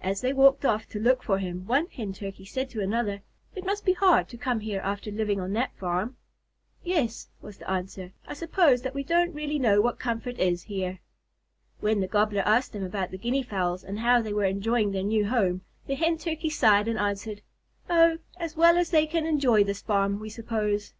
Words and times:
As 0.00 0.20
they 0.20 0.32
walked 0.32 0.64
off 0.64 0.86
to 0.90 1.00
look 1.00 1.20
for 1.20 1.38
him, 1.40 1.66
one 1.66 1.88
Hen 1.88 2.12
Turkey 2.12 2.44
said 2.44 2.70
to 2.70 2.80
another, 2.80 3.22
"It 3.56 3.64
must 3.66 3.84
be 3.84 3.92
hard 3.92 4.28
to 4.28 4.36
come 4.38 4.60
here 4.60 4.80
after 4.84 5.10
living 5.10 5.40
on 5.40 5.52
that 5.54 5.74
farm." 5.74 6.16
"Yes," 6.84 7.28
was 7.42 7.56
the 7.58 7.68
answer, 7.68 8.12
"I 8.24 8.34
suppose 8.34 8.82
that 8.82 8.94
we 8.94 9.02
don't 9.02 9.34
really 9.34 9.58
know 9.58 9.80
what 9.80 9.98
comfort 9.98 10.38
is 10.38 10.62
here." 10.62 11.00
When 11.80 11.98
the 11.98 12.06
Gobbler 12.06 12.42
asked 12.42 12.72
them 12.72 12.84
about 12.84 13.10
the 13.10 13.18
Guinea 13.18 13.42
Fowls, 13.42 13.82
and 13.82 13.98
how 13.98 14.22
they 14.22 14.32
were 14.32 14.44
enjoying 14.44 14.92
their 14.92 15.02
new 15.02 15.26
home, 15.26 15.62
the 15.88 15.94
Hen 15.96 16.18
Turkeys 16.18 16.56
sighed 16.56 16.86
and 16.86 16.96
answered, 16.96 17.42
"Oh, 17.90 18.18
as 18.36 18.56
well 18.56 18.76
as 18.78 18.90
they 18.90 19.08
can 19.08 19.26
enjoy 19.26 19.64
this 19.64 19.82
farm, 19.82 20.20
we 20.20 20.28
suppose." 20.28 20.94